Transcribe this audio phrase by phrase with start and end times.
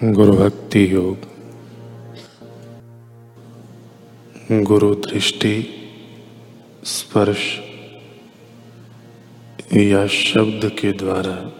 [0.00, 1.16] गुरु भक्ति योग
[4.62, 5.66] गुरु दृष्टि
[6.84, 7.60] स्पर्श,
[9.76, 11.52] या शब्द के द्वारा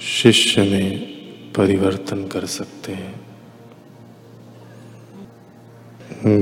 [0.00, 0.98] शिष्य में
[1.52, 3.20] परिवर्तन कर सकते हैं।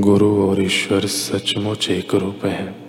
[0.01, 2.82] गुरु और ईश्वर सचमुच एक रूप है।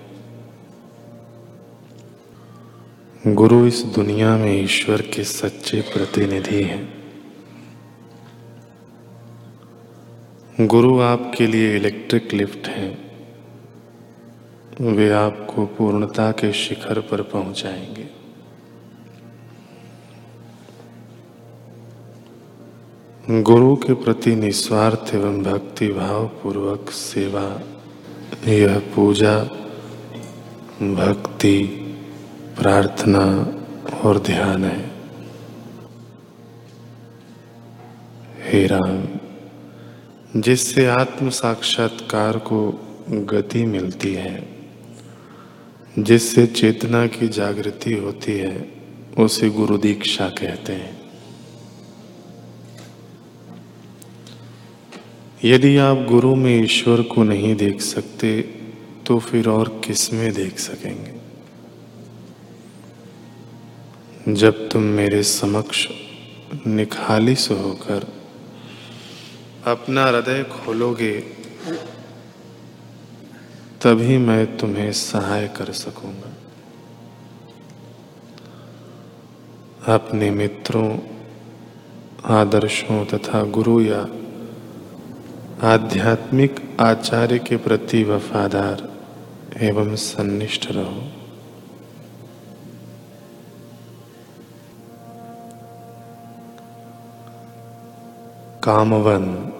[3.26, 6.94] गुरु इस दुनिया में ईश्वर के सच्चे प्रतिनिधि हैं।
[10.60, 13.20] गुरु आपके लिए इलेक्ट्रिक लिफ्ट हैं।
[14.80, 18.06] वे आपको पूर्णता के शिखर पर पहुंचाएँगे।
[23.42, 27.60] गुरु के प्रति निस्वार्थ एवं भक्ति भाव पूर्वक सेवा,
[28.50, 29.38] यह पूजा,
[30.82, 31.80] भक्ति
[32.58, 33.24] प्रार्थना
[34.04, 34.90] और ध्यान है।
[38.44, 39.04] हे राम,
[40.40, 44.48] जिससे आत्म साक्षात्कार को गति मिलती है,
[45.98, 48.72] जिससे चेतना की जागृति होती है,
[49.18, 51.04] उसे गुरु दीक्षा कहते हैं।
[55.44, 58.40] यदि आप गुरु में ईश्वर को नहीं देख सकते
[59.06, 61.23] तो फिर और किसमें देख सकेंगे?
[64.28, 65.88] जब तुम मेरे समक्ष
[66.66, 68.06] निखालिस होकर
[69.66, 71.20] अपना हृदय खोलोगे,
[73.82, 76.32] तभी मैं तुम्हें सहाय कर सकूँगा।
[79.94, 80.98] अपने मित्रों,
[82.24, 84.08] आदर्शों तथा गुरु या
[85.62, 88.88] आध्यात्मिक आचार्य के प्रति वफादार
[89.56, 91.23] एवं सन्निष्ठ रहो।
[98.64, 99.52] कामवन।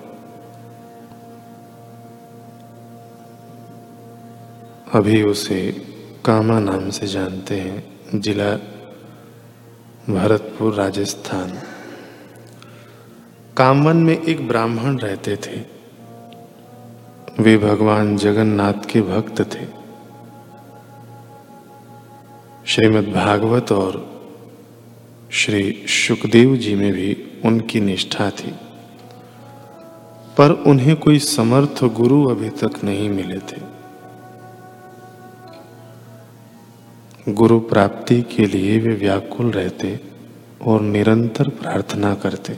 [4.92, 5.72] अभी उसे
[6.24, 8.56] कामा नाम से जानते हैं, जिला
[10.14, 11.58] भरतपुर, राजस्थान।
[13.56, 15.60] कामवन में एक ब्राह्मण रहते थे।
[17.40, 19.66] वे भगवान जगन्नाथ के भक्त थे।
[22.66, 24.14] श्रीमद् भागवत और
[25.30, 28.54] श्री सुखदेव जी में भी उनकी निष्ठा थी।
[30.38, 33.74] पर उन्हें कोई समर्थ गुरु अभी तक नहीं मिले थे।
[37.28, 40.00] गुरु प्राप्ति के लिए वे व्याकुल रहते
[40.62, 42.52] और निरंतर प्रार्थना करते।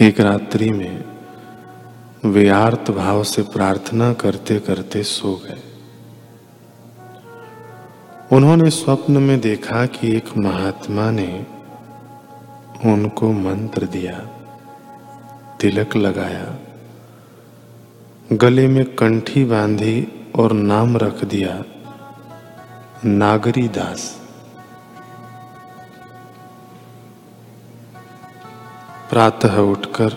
[0.00, 1.04] एक रात्रि में
[2.24, 5.60] वे आर्त भाव से प्रार्थना करते करते सो गए।
[8.32, 11.46] उन्होंने स्वप्न में देखा कि एक महात्मा ने
[12.86, 14.18] उनको मंत्र दिया,
[15.60, 16.54] तिलक लगाया,
[18.32, 21.62] गले में कंठी बांधी और नाम रख दिया,
[23.04, 24.20] नागरी दास।
[29.10, 30.16] प्रातः उठकर,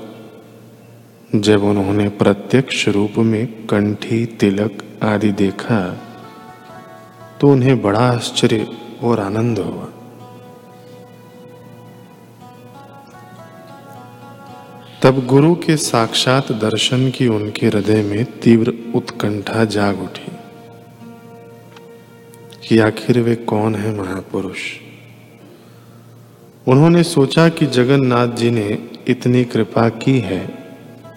[1.36, 5.80] जब उन्होंने प्रत्यक्ष रूप में कंठी, तिलक आदि देखा
[7.42, 8.68] तो उन्हें बड़ा आश्चर्य
[9.04, 9.88] और आनंद हुआ।
[15.04, 20.32] तब गुरु के साक्षात दर्शन की उनके हृदय में तीव्र उत्कंठा जाग उठी
[22.68, 24.60] कि आखिर वे कौन है महापुरुष?
[26.68, 30.46] उन्होंने सोचा कि जगन्नाथ जी ने इतनी कृपा की है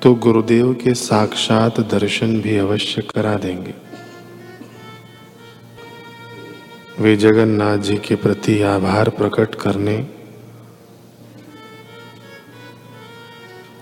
[0.02, 3.74] तो गुरुदेव के साक्षात दर्शन भी अवश्य करा देंगे।
[7.00, 10.15] वे जगन्नाथ जी के प्रति आभार प्रकट करने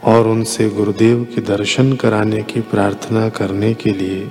[0.04, 4.30] और उनसे गुरुदेव के दर्शन कराने की प्रार्थना करने के लिए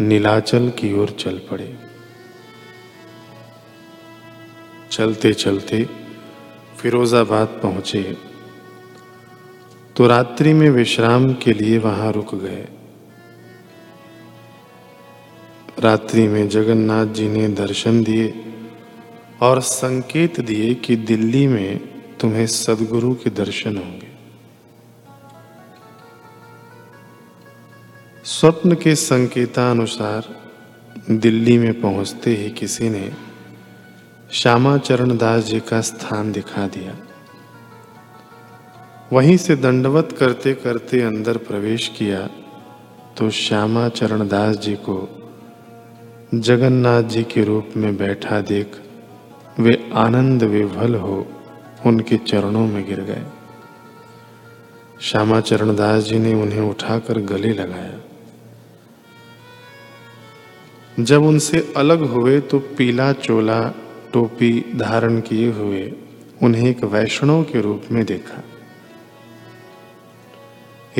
[0.00, 1.76] नीलाचल की ओर चल पड़े।
[4.90, 5.86] चलते चलते
[6.78, 8.16] फिरोजाबाद पहुँचे।
[9.96, 12.68] तो रात्रि में विश्राम के लिए वहाँ रुक गए।
[15.78, 18.44] रात्रि में जगन्नाथ जी ने दर्शन दिए
[19.42, 21.78] और संकेत दिए कि दिल्ली में
[22.20, 24.05] तुम्हें सदगुरु के दर्शन होंगे।
[28.26, 30.24] स्वप्न के संकेतानुसार
[31.10, 33.12] दिल्ली में पहुँचते ही किसी ने
[34.32, 36.96] श्यामा चरण दास जी का स्थान दिखा दिया।
[39.12, 42.26] वहीं से दंडवत करते करते अंदर प्रवेश किया
[43.18, 44.98] तो श्यामा चरण दास जी को
[46.34, 48.76] जगन्नाथ जी के रूप में बैठा देख
[49.60, 51.26] वे आनंद विभल हो
[51.86, 53.24] उनके चरणों में गिर गए।
[55.00, 58.00] श्यामा चरणदास जी ने उन्हें उठाकर गले लगाया।
[61.00, 63.60] जब उनसे अलग हुए तो पीला चोला
[64.12, 65.82] टोपी धारण किए हुए
[66.42, 68.42] उन्हें एक वैष्णव के रूप में देखा।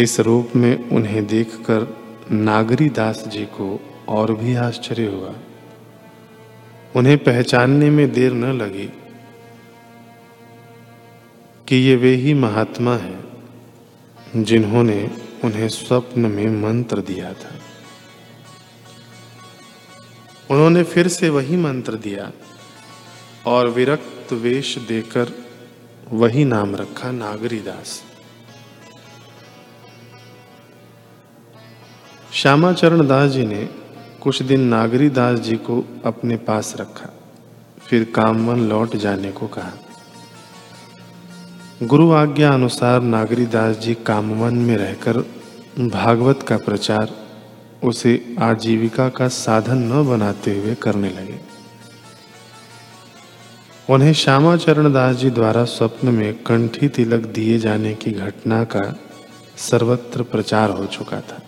[0.02, 1.87] इस रूप में उन्हें देखकर
[2.31, 5.34] नागरी दास जी को और भी आश्चर्य हुआ।
[6.96, 8.88] उन्हें पहचानने में देर न लगी
[11.69, 15.10] कि ये वे ही महात्मा हैं जिन्होंने
[15.44, 17.60] उन्हें स्वप्न में मंत्र दिया था।
[20.50, 22.32] उन्होंने फिर से वही मंत्र दिया
[23.46, 25.32] और विरक्त वेश देकर
[26.12, 28.02] वही नाम रखा नागरी दास
[32.32, 33.69] श्यामाचरण दास जी ने
[34.22, 37.12] कुछ दिन नागरी दास जी को अपने पास रखा,
[37.87, 39.72] फिर कामवन लौट जाने को कहा।
[41.82, 45.19] गुरु आज्ञा अनुसार नागरी दास जी कामवन में रहकर
[45.78, 47.25] भागवत का प्रचार
[47.84, 51.40] उसे आजीविका का साधन न बनाते हुए करने लगे।
[53.90, 59.00] उन्हें श्यामाचरण दास जी द्वारा स्वप्न में कंठी तिलक दिए जाने की घटना का
[59.56, 61.43] सर्वत्र प्रचार हो चुका था।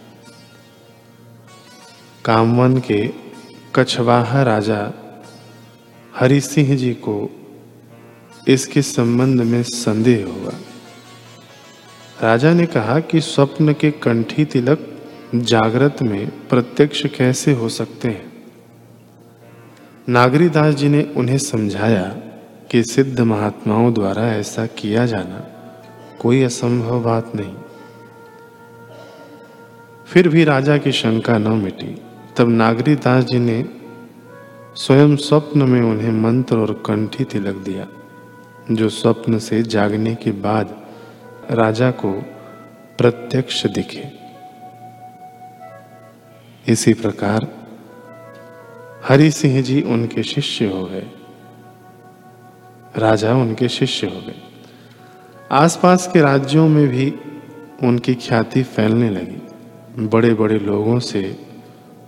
[2.24, 3.10] कामवन के
[3.74, 4.92] कछवाहा राजा
[6.16, 7.30] हरि सिंह जी को
[8.48, 10.52] इसके संबंध में संदेह हुआ।
[12.22, 14.97] राजा ने कहा कि स्वप्न के कंठी तिलक
[15.34, 18.32] जागृत में प्रत्यक्ष कैसे हो सकते हैं?
[20.08, 22.04] नागरीदास जी ने उन्हें समझाया
[22.70, 25.46] कि सिद्ध महात्माओं द्वारा ऐसा किया जाना
[26.20, 27.54] कोई असंभव बात नहीं।
[30.06, 32.02] फिर भी राजा की शंका न मिटी,
[32.36, 33.64] तब नागरीदास जी ने
[34.74, 37.86] स्वयं स्वप्न में उन्हें मंत्र और कंठी तिलक दिया,
[38.70, 40.86] जो स्वप्न से जागने के बाद
[41.50, 42.12] राजा को
[42.98, 44.17] प्रत्यक्ष दिखे।
[46.68, 47.48] इसी प्रकार
[49.08, 51.06] हरि सिंह जी उनके शिष्य हो गए।
[52.96, 54.34] राजा उनके शिष्य हो गए।
[55.52, 57.14] आसपास के राज्यों में भी
[57.82, 59.42] उनकी ख्याति फैलने लगी।
[60.06, 61.46] बड़े बड़े लोगों से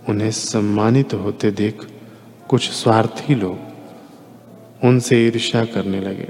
[0.09, 1.87] उन्हें सम्मानित होते देख
[2.49, 3.59] कुछ स्वार्थी लोग
[4.83, 6.29] उनसे ईर्ष्या करने लगे।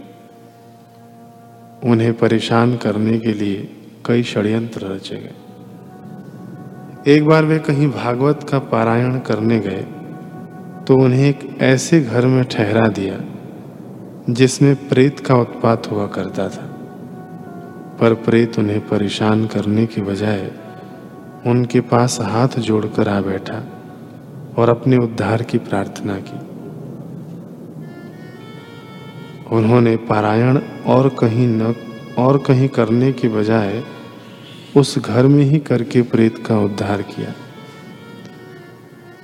[1.83, 5.50] उन्हें परेशान करने के लिए कई षड्यंत्र रचे गए।
[7.07, 9.81] एक बार वे कहीं भागवत का पारायण करने गए
[10.87, 13.15] तो उन्हें एक ऐसे घर में ठहरा दिया,
[14.29, 16.65] जिसमें प्रेत का उत्पात हुआ करता था।
[17.99, 20.51] पर प्रेत उन्हें परेशान करने के बजाय
[21.47, 23.61] उनके पास हाथ जोड़कर आ बैठा
[24.57, 26.39] और अपने उद्धार की प्रार्थना की।
[29.55, 31.75] उन्होंने पारायण और कहीं न,
[32.17, 33.83] और कहीं करने के बजाय
[34.77, 37.33] उस घर में ही करके प्रेत का उद्धार किया।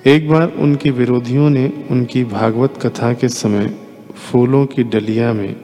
[0.05, 3.67] एक बार उनके विरोधियों ने उनकी भागवत कथा के समय
[4.15, 5.55] फूलों की डलिया में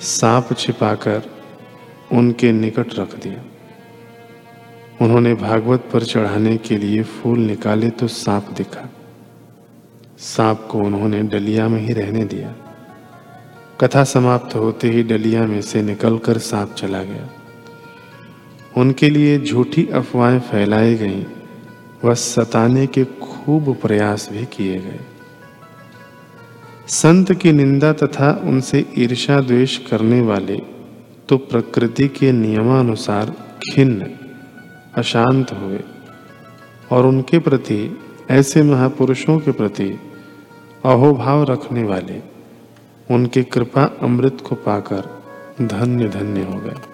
[0.00, 1.22] सांप छिपाकर
[2.12, 3.44] उनके निकट रख दिया।
[5.00, 8.88] उन्होंने भागवत पर चढ़ाने के लिए फूल निकाले तो सांप दिखा।
[10.18, 12.54] सांप को उन्होंने डलिया में ही रहने दिया।
[13.80, 17.33] कथा समाप्त होते ही डलिया में से निकलकर सांप चला गया।
[18.76, 21.24] उनके लिए झूठी अफवाहें फैलाई गईं।
[22.04, 25.00] व सताने के खूब प्रयास भी किए गए।
[26.88, 30.56] संत की निंदा तथा उनसे ईर्षा द्वेष करने वाले
[31.28, 33.34] तो प्रकृति के नियमानुसार
[33.72, 34.06] खिन्न,
[34.94, 35.80] अशांत हुए
[36.92, 37.98] और उनके प्रति,
[38.30, 39.88] ऐसे महापुरुषों के प्रति
[40.84, 42.20] अहोभाव रखने वाले,
[43.10, 45.02] उनके कृपा अमृत को पाकर
[45.62, 46.93] धन्य धन्य हो गए।